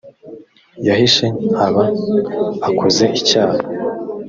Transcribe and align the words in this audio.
yahishe 0.87 1.25
aba 1.65 1.85
akoze 2.67 3.05
icyaha 3.19 3.57